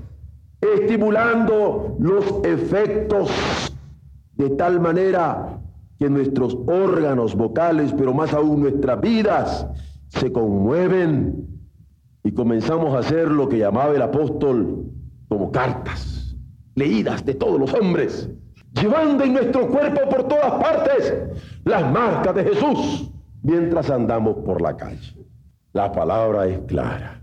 estimulando 0.61 1.97
los 1.99 2.25
efectos 2.43 3.31
de 4.35 4.51
tal 4.51 4.79
manera 4.79 5.59
que 5.99 6.09
nuestros 6.09 6.55
órganos 6.67 7.35
vocales, 7.35 7.93
pero 7.97 8.13
más 8.13 8.33
aún 8.33 8.61
nuestras 8.61 9.01
vidas, 9.01 9.67
se 10.09 10.31
conmueven 10.31 11.47
y 12.23 12.31
comenzamos 12.31 12.93
a 12.93 12.99
hacer 12.99 13.29
lo 13.29 13.49
que 13.49 13.57
llamaba 13.57 13.95
el 13.95 14.01
apóstol 14.01 14.85
como 15.27 15.51
cartas, 15.51 16.35
leídas 16.75 17.25
de 17.25 17.33
todos 17.33 17.59
los 17.59 17.73
hombres, 17.73 18.29
llevando 18.73 19.23
en 19.23 19.33
nuestro 19.33 19.67
cuerpo 19.67 20.09
por 20.09 20.27
todas 20.27 20.51
partes 20.61 21.13
las 21.63 21.91
marcas 21.91 22.35
de 22.35 22.43
Jesús 22.43 23.11
mientras 23.43 23.89
andamos 23.89 24.37
por 24.45 24.61
la 24.61 24.75
calle. 24.75 25.15
La 25.73 25.91
palabra 25.91 26.47
es 26.47 26.59
clara. 26.67 27.21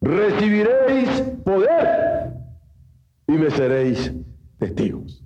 Recibiréis 0.00 1.22
poder 1.44 2.32
y 3.26 3.32
me 3.32 3.50
seréis 3.50 4.12
testigos. 4.58 5.24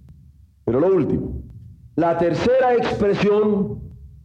Pero 0.65 0.81
lo 0.81 0.95
último, 0.95 1.43
la 1.97 2.17
tercera 2.17 2.75
expresión 2.75 3.81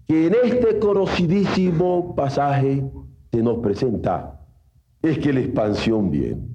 que 0.07 0.27
en 0.27 0.35
este 0.43 0.79
conocidísimo 0.79 2.15
pasaje 2.15 2.83
se 3.31 3.43
nos 3.43 3.59
presenta 3.59 4.39
es 5.01 5.19
que 5.19 5.33
la 5.33 5.41
expansión 5.41 6.09
viene. 6.09 6.47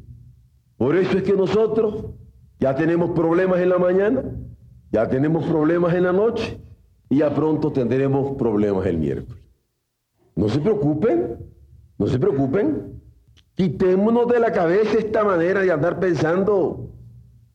Por 0.76 0.96
eso 0.96 1.18
es 1.18 1.22
que 1.22 1.34
nosotros 1.34 2.06
ya 2.58 2.74
tenemos 2.74 3.10
problemas 3.10 3.60
en 3.60 3.68
la 3.68 3.78
mañana, 3.78 4.22
ya 4.92 5.08
tenemos 5.08 5.44
problemas 5.46 5.94
en 5.94 6.04
la 6.04 6.12
noche 6.12 6.60
y 7.08 7.18
ya 7.18 7.34
pronto 7.34 7.72
tendremos 7.72 8.36
problemas 8.36 8.86
el 8.86 8.98
miércoles. 8.98 9.42
No 10.36 10.48
se 10.48 10.60
preocupen, 10.60 11.38
no 11.98 12.06
se 12.06 12.18
preocupen. 12.18 13.00
Quitémonos 13.54 14.28
de 14.28 14.38
la 14.38 14.52
cabeza 14.52 14.98
esta 14.98 15.24
manera 15.24 15.60
de 15.60 15.72
andar 15.72 15.98
pensando. 15.98 16.90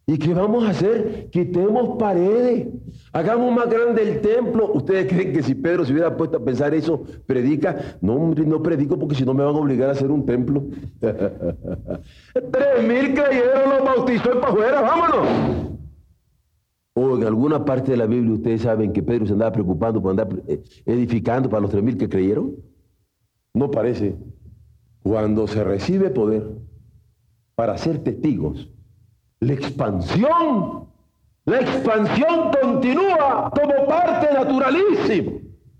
¿Y 0.07 0.17
qué 0.17 0.33
vamos 0.33 0.63
a 0.63 0.69
hacer? 0.69 1.29
Quitemos 1.31 1.97
paredes. 1.99 2.67
Hagamos 3.11 3.53
más 3.53 3.69
grande 3.69 4.03
el 4.03 4.21
templo. 4.21 4.71
¿Ustedes 4.73 5.05
creen 5.09 5.33
que 5.33 5.43
si 5.43 5.53
Pedro 5.53 5.85
se 5.85 5.91
hubiera 5.91 6.15
puesto 6.15 6.37
a 6.37 6.43
pensar 6.43 6.73
eso, 6.73 7.03
predica? 7.25 7.97
No, 8.01 8.13
hombre, 8.13 8.45
no 8.45 8.63
predico 8.63 8.97
porque 8.97 9.15
si 9.15 9.25
no 9.25 9.33
me 9.33 9.43
van 9.43 9.55
a 9.55 9.59
obligar 9.59 9.89
a 9.89 9.91
hacer 9.91 10.09
un 10.09 10.25
templo. 10.25 10.63
Tres 10.99 12.87
mil 12.87 13.13
creyeron, 13.13 13.69
los 13.69 13.83
bautizó 13.83 14.39
para 14.39 14.47
afuera, 14.47 14.81
vámonos. 14.81 15.76
O 16.99 17.15
en 17.15 17.23
alguna 17.25 17.63
parte 17.63 17.91
de 17.91 17.97
la 17.97 18.07
Biblia 18.07 18.33
ustedes 18.33 18.63
saben 18.63 18.91
que 18.91 19.03
Pedro 19.03 19.27
se 19.27 19.33
andaba 19.33 19.51
preocupando 19.51 20.01
por 20.01 20.09
andar 20.09 20.29
eh, 20.47 20.63
edificando 20.83 21.47
para 21.47 21.61
los 21.61 21.69
tres 21.69 21.83
mil 21.83 21.95
que 21.95 22.09
creyeron. 22.09 22.55
No 23.53 23.69
parece. 23.69 24.15
Cuando 25.03 25.45
se 25.47 25.63
recibe 25.63 26.09
poder 26.09 26.57
para 27.53 27.77
ser 27.77 28.03
testigos, 28.03 28.67
la 29.41 29.53
expansión, 29.53 30.87
la 31.45 31.59
expansión 31.59 32.49
continúa 32.59 33.51
como 33.51 33.85
parte 33.85 34.33
naturalísima 34.33 35.33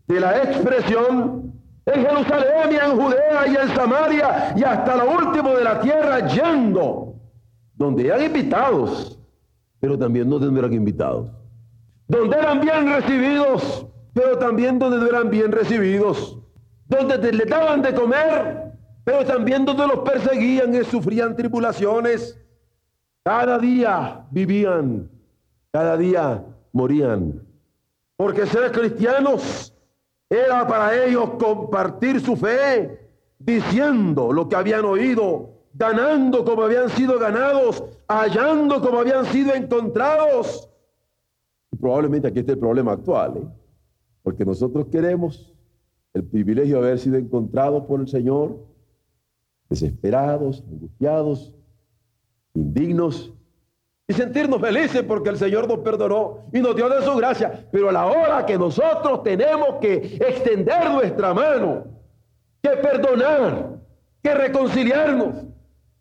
de 0.07 0.19
la 0.19 0.38
expresión 0.43 1.51
en 1.88 2.05
Jerusalén 2.05 2.74
y 2.74 2.75
en 2.75 2.91
Judea 2.95 3.47
y 3.47 3.55
en 3.55 3.75
Samaria 3.75 4.53
y 4.55 4.63
hasta 4.63 4.95
lo 4.97 5.09
último 5.17 5.55
de 5.55 5.63
la 5.63 5.81
tierra 5.81 6.27
yendo, 6.27 7.15
donde 7.74 8.13
hay 8.13 8.27
invitados 8.27 9.17
pero 9.79 9.98
también 9.98 10.29
no 10.29 10.38
eran 10.38 10.74
invitados. 10.74 11.29
Donde 12.07 12.38
eran 12.38 12.62
bien 12.62 12.88
recibidos, 12.88 13.86
pero 14.13 14.38
también 14.38 14.79
donde 14.79 14.98
no 14.98 15.07
eran 15.07 15.29
bien 15.29 15.51
recibidos. 15.51 16.38
Donde 16.88 17.31
les 17.31 17.48
daban 17.50 17.81
de 17.81 17.93
comer, 17.93 18.72
pero 19.03 19.25
también 19.25 19.65
donde 19.65 19.88
los 19.88 20.00
perseguían 20.00 20.74
y 20.74 20.84
sufrían 20.86 21.36
tribulaciones. 21.36 22.39
Cada 23.24 23.60
día 23.60 24.25
vivían, 24.31 25.10
cada 25.72 25.98
día 25.98 26.43
morían. 26.72 27.46
Porque 28.15 28.46
ser 28.46 28.72
cristianos 28.72 29.74
era 30.29 30.65
para 30.67 31.05
ellos 31.05 31.31
compartir 31.39 32.22
su 32.22 32.36
fe, 32.36 33.10
diciendo 33.38 34.31
lo 34.31 34.48
que 34.50 34.55
habían 34.55 34.86
oído, 34.86 35.57
ganando 35.77 36.43
como 36.43 36.63
habían 36.63 36.89
sido 36.89 37.19
ganados, 37.19 37.84
hallando 38.07 38.81
como 38.81 39.00
habían 39.00 39.25
sido 39.25 39.53
encontrados. 39.53 40.69
probablemente 41.79 42.27
aquí 42.27 42.39
está 42.39 42.53
el 42.53 42.60
problema 42.60 42.93
actual, 42.93 43.38
¿eh? 43.38 43.48
porque 44.24 44.43
nosotros 44.43 44.88
queremos 44.88 45.53
el 46.13 46.24
privilegio 46.24 46.81
de 46.81 46.88
haber 46.88 47.00
sido 47.00 47.17
encontrados 47.17 47.84
por 47.86 48.00
el 48.00 48.07
Señor, 48.07 48.57
desesperados, 49.69 50.63
angustiados, 50.67 51.53
indignos, 52.55 53.34
y 54.10 54.13
sentirnos 54.13 54.62
felices 54.62 55.03
porque 55.03 55.29
el 55.29 55.38
Señor 55.38 55.67
nos 55.67 55.79
perdonó 55.79 56.46
y 56.53 56.60
nos 56.62 56.75
dio 56.75 56.88
de 56.88 57.01
su 57.01 57.13
gracia. 57.17 57.67
Pero 57.72 57.89
a 57.89 57.91
la 57.91 58.05
hora 58.05 58.46
que 58.46 58.57
nosotros 58.57 59.22
tenemos 59.22 59.75
que 59.81 60.17
extender 60.22 60.89
nuestra 60.89 61.34
mano, 61.34 61.84
que 62.62 62.69
perdonar, 62.69 63.81
que 64.24 64.34
reconciliarnos, 64.34 65.47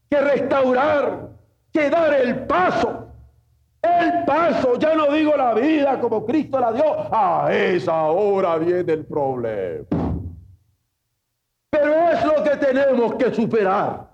que 0.09 0.21
restaurar, 0.21 1.29
que 1.73 1.91
dar 1.91 2.15
el 2.15 2.47
paso, 2.47 3.09
el 3.83 4.25
paso, 4.25 4.79
ya 4.79 4.95
no 4.95 5.13
digo 5.13 5.37
la 5.37 5.55
vida 5.55 6.01
como 6.01 6.25
Cristo 6.25 6.59
la 6.59 6.73
dio, 6.73 7.15
a 7.15 7.53
esa 7.53 8.05
hora 8.05 8.57
viene 8.57 8.93
el 8.93 9.05
problema. 9.07 9.87
Pero 11.71 11.95
es 12.11 12.25
lo 12.25 12.43
que 12.43 12.57
tenemos 12.57 13.15
que 13.15 13.35
superar. 13.35 14.09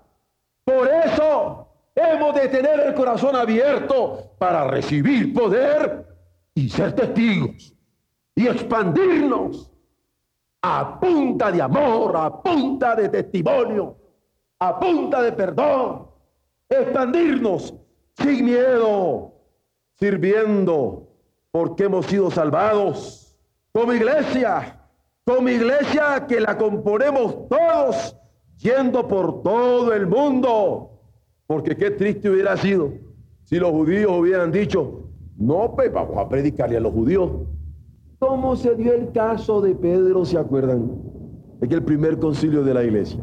Por 0.63 0.87
eso 0.87 1.67
hemos 1.95 2.35
de 2.35 2.49
tener 2.49 2.79
el 2.79 2.93
corazón 2.93 3.35
abierto 3.35 4.31
para 4.37 4.65
recibir 4.65 5.33
poder 5.33 6.05
y 6.55 6.69
ser 6.69 6.93
testigos 6.93 7.73
y 8.35 8.47
expandirnos 8.47 9.71
a 10.61 10.99
punta 10.99 11.51
de 11.51 11.61
amor, 11.61 12.15
a 12.15 12.41
punta 12.41 12.95
de 12.95 13.09
testimonio, 13.09 13.97
a 14.67 14.79
punta 14.79 15.21
de 15.21 15.31
perdón, 15.31 16.07
expandirnos 16.69 17.73
sin 18.15 18.45
miedo, 18.45 19.33
sirviendo 19.99 21.07
porque 21.51 21.83
hemos 21.83 22.05
sido 22.05 22.31
salvados 22.31 23.37
como 23.71 23.93
iglesia 23.93 24.79
como 25.25 25.47
iglesia 25.47 26.25
que 26.27 26.39
la 26.41 26.57
componemos 26.57 27.47
todos, 27.47 28.17
yendo 28.57 29.07
por 29.07 29.41
todo 29.41 29.93
el 29.93 30.05
mundo. 30.05 30.99
Porque 31.47 31.75
qué 31.75 31.91
triste 31.91 32.29
hubiera 32.29 32.57
sido 32.57 32.93
si 33.45 33.57
los 33.57 33.71
judíos 33.71 34.11
hubieran 34.11 34.51
dicho, 34.51 35.03
no, 35.37 35.73
pues 35.75 35.91
vamos 35.91 36.17
a 36.17 36.27
predicarle 36.27 36.77
a 36.77 36.81
los 36.81 36.93
judíos. 36.93 37.31
¿Cómo 38.19 38.55
se 38.55 38.75
dio 38.75 38.93
el 38.93 39.11
caso 39.11 39.61
de 39.61 39.75
Pedro, 39.75 40.25
se 40.25 40.37
acuerdan? 40.37 40.91
De 41.59 41.67
que 41.67 41.75
el 41.75 41.83
primer 41.83 42.19
concilio 42.19 42.63
de 42.63 42.73
la 42.73 42.83
iglesia. 42.83 43.21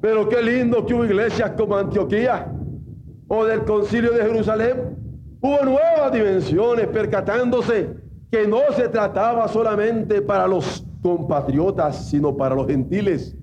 Pero 0.00 0.28
qué 0.28 0.42
lindo 0.42 0.86
que 0.86 0.94
hubo 0.94 1.04
iglesias 1.04 1.52
como 1.56 1.76
Antioquía 1.76 2.52
o 3.26 3.44
del 3.44 3.64
concilio 3.64 4.12
de 4.12 4.22
Jerusalén. 4.22 4.96
Hubo 5.40 5.64
nuevas 5.64 6.12
dimensiones 6.12 6.86
percatándose 6.88 7.94
que 8.30 8.46
no 8.46 8.60
se 8.74 8.88
trataba 8.88 9.48
solamente 9.48 10.22
para 10.22 10.46
los 10.46 10.84
compatriotas, 11.02 12.08
sino 12.10 12.36
para 12.36 12.54
los 12.54 12.66
gentiles 12.66 13.36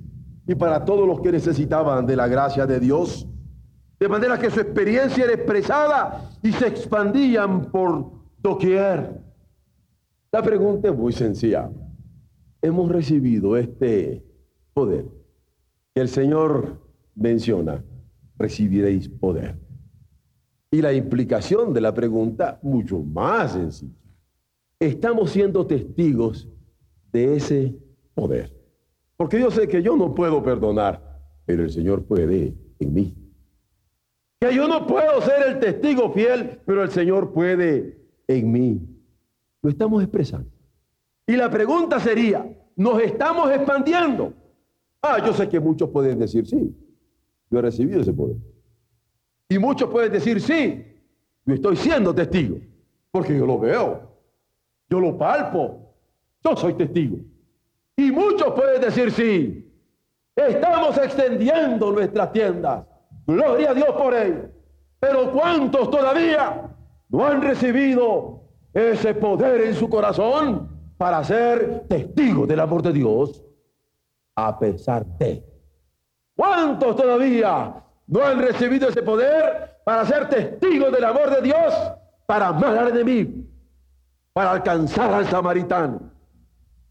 y 0.47 0.55
para 0.55 0.83
todos 0.83 1.07
los 1.07 1.21
que 1.21 1.31
necesitaban 1.31 2.05
de 2.05 2.15
la 2.15 2.27
gracia 2.27 2.65
de 2.65 2.79
Dios. 2.79 3.27
De 3.99 4.09
manera 4.09 4.37
que 4.37 4.51
su 4.51 4.59
experiencia 4.59 5.23
era 5.23 5.33
expresada 5.33 6.29
y 6.43 6.51
se 6.51 6.67
expandían 6.67 7.71
por 7.71 8.11
doquier. 8.39 9.21
La 10.31 10.41
pregunta 10.41 10.89
es 10.89 10.95
muy 10.95 11.13
sencilla. 11.13 11.69
Hemos 12.61 12.91
recibido 12.91 13.55
este 13.55 14.23
poder 14.73 15.05
que 15.95 16.01
el 16.01 16.09
Señor 16.09 16.81
menciona. 17.15 17.83
Recibiréis 18.37 19.07
poder. 19.07 19.57
Y 20.69 20.81
la 20.81 20.91
implicación 20.91 21.73
de 21.73 21.79
la 21.79 21.93
pregunta, 21.93 22.59
mucho 22.61 22.99
más 22.99 23.53
sencilla. 23.53 23.95
Estamos 24.77 25.31
siendo 25.31 25.65
testigos 25.65 26.49
de 27.13 27.37
ese 27.37 27.79
poder. 28.13 28.53
Porque 29.15 29.39
yo 29.39 29.49
sé 29.49 29.69
que 29.69 29.81
yo 29.81 29.95
no 29.95 30.13
puedo 30.13 30.43
perdonar, 30.43 31.01
pero 31.45 31.63
el 31.63 31.71
Señor 31.71 32.03
puede 32.03 32.53
en 32.79 32.93
mí. 32.93 33.15
Que 34.41 34.53
yo 34.53 34.67
no 34.67 34.85
puedo 34.85 35.21
ser 35.21 35.47
el 35.47 35.59
testigo 35.59 36.11
fiel, 36.11 36.59
pero 36.65 36.83
el 36.83 36.91
Señor 36.91 37.31
puede 37.31 38.05
en 38.27 38.51
mí. 38.51 38.81
Lo 39.61 39.69
estamos 39.69 40.03
expresando. 40.03 40.51
Y 41.25 41.37
la 41.37 41.49
pregunta 41.49 42.01
sería, 42.01 42.45
¿nos 42.75 43.01
estamos 43.01 43.49
expandiendo? 43.49 44.33
Ah, 45.07 45.19
yo 45.23 45.33
sé 45.33 45.47
que 45.47 45.59
muchos 45.59 45.87
pueden 45.89 46.17
decir 46.17 46.47
sí, 46.47 46.75
yo 47.51 47.59
he 47.59 47.61
recibido 47.61 48.01
ese 48.01 48.11
poder. 48.11 48.37
Y 49.47 49.59
muchos 49.59 49.87
pueden 49.87 50.11
decir 50.11 50.41
sí, 50.41 50.83
yo 51.45 51.53
estoy 51.53 51.75
siendo 51.75 52.13
testigo, 52.13 52.57
porque 53.11 53.37
yo 53.37 53.45
lo 53.45 53.59
veo, 53.59 54.01
yo 54.89 54.99
lo 54.99 55.15
palpo, 55.15 55.93
yo 56.43 56.55
soy 56.55 56.73
testigo. 56.73 57.17
Y 57.95 58.11
muchos 58.11 58.51
pueden 58.53 58.81
decir 58.81 59.11
sí. 59.11 59.71
Estamos 60.35 60.97
extendiendo 60.97 61.91
nuestras 61.91 62.31
tiendas. 62.31 62.85
Gloria 63.27 63.71
a 63.71 63.73
Dios 63.75 63.91
por 63.91 64.13
ello. 64.13 64.49
Pero 64.99 65.31
¿cuántos 65.31 65.91
todavía 65.91 66.75
no 67.09 67.25
han 67.25 67.43
recibido 67.43 68.41
ese 68.73 69.13
poder 69.13 69.61
en 69.61 69.75
su 69.75 69.87
corazón 69.87 70.67
para 70.97 71.23
ser 71.23 71.85
testigos 71.87 72.47
del 72.47 72.59
amor 72.59 72.81
de 72.81 72.91
Dios? 72.91 73.45
A 74.35 74.59
pesar 74.59 75.05
de. 75.05 75.43
¿Cuántos 76.35 76.95
todavía 76.95 77.83
no 78.07 78.23
han 78.23 78.39
recibido 78.39 78.89
ese 78.89 79.01
poder 79.01 79.79
para 79.85 80.05
ser 80.05 80.29
testigos 80.29 80.91
del 80.91 81.03
amor 81.05 81.29
de 81.29 81.41
Dios? 81.41 81.73
Para 82.25 82.47
amar 82.47 82.77
al 82.77 82.89
enemigo, 82.89 83.43
para 84.33 84.51
alcanzar 84.51 85.13
al 85.13 85.27
samaritano, 85.27 86.11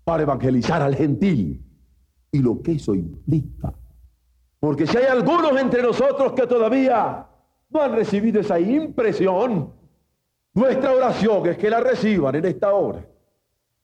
para 0.04 0.22
evangelizar 0.22 0.80
al 0.80 0.94
gentil 0.94 1.62
y 2.30 2.38
lo 2.38 2.62
que 2.62 2.72
eso 2.72 2.94
implica. 2.94 3.72
Porque 4.60 4.86
si 4.86 4.96
hay 4.96 5.06
algunos 5.06 5.60
entre 5.60 5.82
nosotros 5.82 6.32
que 6.32 6.46
todavía 6.46 7.26
no 7.68 7.82
han 7.82 7.92
recibido 7.94 8.40
esa 8.40 8.58
impresión, 8.58 9.72
nuestra 10.54 10.92
oración 10.92 11.46
es 11.48 11.58
que 11.58 11.68
la 11.68 11.80
reciban 11.80 12.34
en 12.36 12.44
esta 12.46 12.72
hora. 12.72 13.04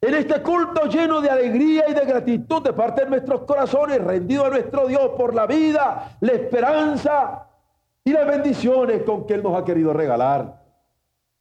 En 0.03 0.15
este 0.15 0.43
culto 0.43 0.87
lleno 0.87 1.21
de 1.21 1.29
alegría 1.29 1.85
y 1.89 1.95
de 1.95 2.07
gratitud 2.07 2.63
de 2.63 2.73
parte 2.73 3.05
de 3.05 3.11
nuestros 3.11 3.43
corazones, 3.43 4.03
rendido 4.03 4.47
a 4.47 4.51
nuestro 4.51 4.87
Dios 4.87 5.11
por 5.17 5.35
la 5.35 5.47
vida, 5.47 6.17
la 6.21 6.33
esperanza 6.33 7.47
y 8.03 8.13
las 8.13 8.27
bendiciones 8.27 9.03
con 9.03 9.27
que 9.27 9.35
Él 9.35 9.43
nos 9.43 9.61
ha 9.61 9.65
querido 9.65 9.93
regalar. 9.93 10.65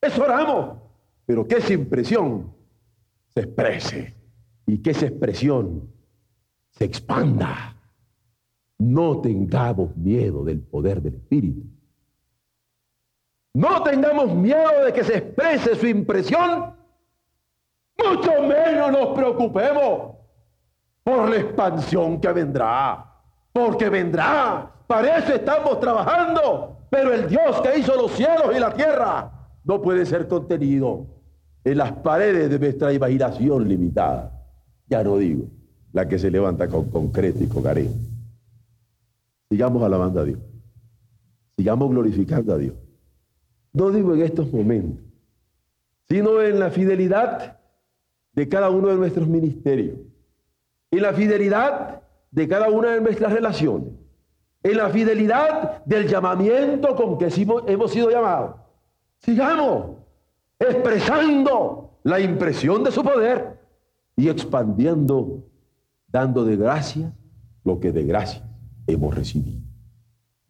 Eso 0.02 0.24
oramos, 0.24 0.78
pero 1.26 1.48
que 1.48 1.56
esa 1.56 1.72
impresión 1.72 2.54
se 3.34 3.42
exprese 3.42 4.16
y 4.66 4.80
que 4.80 4.92
esa 4.92 5.06
expresión 5.06 5.90
se 6.72 6.84
expanda. 6.84 7.78
No 8.78 9.22
tengamos 9.22 9.96
miedo 9.96 10.44
del 10.44 10.62
poder 10.62 11.02
del 11.02 11.16
Espíritu. 11.16 11.64
No 13.54 13.84
tengamos 13.84 14.34
miedo 14.36 14.86
de 14.86 14.94
que 14.94 15.04
se 15.04 15.18
exprese 15.18 15.76
su 15.76 15.88
impresión. 15.88 16.79
Mucho 18.06 18.44
menos 18.44 18.92
nos 18.92 19.08
preocupemos 19.10 20.16
por 21.04 21.30
la 21.30 21.38
expansión 21.38 22.20
que 22.22 22.32
vendrá. 22.32 23.06
Porque 23.52 23.90
vendrá. 23.90 24.72
Para 24.88 25.18
eso 25.18 25.34
estamos 25.34 25.80
trabajando. 25.80 26.78
Pero 26.90 27.14
el 27.14 27.28
Dios 27.28 27.62
que 27.62 27.80
hizo 27.80 27.96
los 27.96 28.12
cielos 28.12 28.56
y 28.56 28.60
la 28.60 28.74
tierra 28.74 29.32
no 29.64 29.82
puede 29.82 30.06
ser 30.06 30.28
contenido 30.28 31.06
en 31.64 31.78
las 31.78 31.92
paredes 31.92 32.50
de 32.50 32.58
nuestra 32.58 32.92
imaginación 32.94 33.68
limitada. 33.68 34.32
Ya 34.88 35.04
no 35.04 35.18
digo, 35.18 35.46
la 35.94 36.08
que 36.08 36.18
se 36.18 36.32
levanta 36.32 36.68
con 36.68 36.90
concreto 36.90 37.44
y 37.44 37.48
con 37.48 37.68
arena. 37.68 37.94
Sigamos 39.50 39.84
alabando 39.84 40.22
a 40.22 40.26
Dios. 40.26 40.40
Sigamos 41.58 41.90
glorificando 41.90 42.54
a 42.54 42.58
Dios. 42.58 42.76
No 43.74 43.92
digo 43.92 44.14
en 44.16 44.22
estos 44.22 44.52
momentos, 44.52 45.06
sino 46.08 46.42
en 46.42 46.60
la 46.60 46.72
fidelidad 46.72 47.59
de 48.40 48.48
cada 48.48 48.70
uno 48.70 48.88
de 48.88 48.96
nuestros 48.96 49.28
ministerios, 49.28 49.98
en 50.92 51.02
la 51.02 51.12
fidelidad 51.12 52.04
de 52.32 52.48
cada 52.48 52.70
una 52.70 52.92
de 52.92 53.02
nuestras 53.02 53.34
relaciones, 53.34 53.90
en 54.64 54.78
la 54.78 54.90
fidelidad 54.92 55.84
del 55.84 56.08
llamamiento 56.08 56.96
con 56.96 57.18
que 57.18 57.28
hemos 57.68 57.92
sido 57.92 58.10
llamados. 58.10 58.56
Sigamos 59.18 59.98
expresando 60.58 62.00
la 62.04 62.22
impresión 62.22 62.82
de 62.82 62.94
su 62.94 63.04
poder 63.04 63.60
y 64.16 64.30
expandiendo, 64.30 65.44
dando 66.08 66.46
de 66.46 66.56
gracia 66.56 67.14
lo 67.66 67.78
que 67.82 67.92
de 67.92 68.06
gracia 68.06 68.50
hemos 68.88 69.14
recibido. 69.14 69.68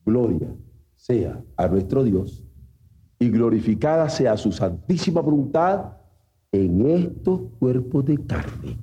Gloria 0.06 0.56
sea 0.96 1.42
a 1.58 1.68
nuestro 1.68 2.04
Dios 2.04 2.44
y 3.18 3.32
glorificada 3.32 4.10
sea 4.10 4.38
su 4.38 4.52
santísima 4.52 5.22
voluntad 5.22 5.99
en 6.52 6.90
estos 6.90 7.42
cuerpos 7.60 8.06
de 8.06 8.18
carne. 8.26 8.78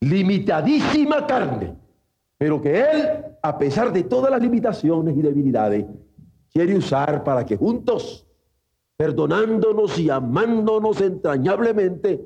Limitadísima 0.00 1.26
carne, 1.26 1.76
pero 2.38 2.60
que 2.60 2.80
Él, 2.80 3.08
a 3.42 3.58
pesar 3.58 3.92
de 3.92 4.04
todas 4.04 4.30
las 4.30 4.40
limitaciones 4.40 5.16
y 5.16 5.22
debilidades, 5.22 5.84
quiere 6.52 6.76
usar 6.76 7.22
para 7.22 7.44
que 7.44 7.56
juntos, 7.56 8.26
perdonándonos 8.96 9.98
y 9.98 10.10
amándonos 10.10 11.00
entrañablemente, 11.00 12.20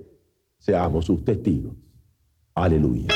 seamos 0.58 1.04
sus 1.04 1.24
testigos. 1.24 1.74
Aleluya. 2.54 3.08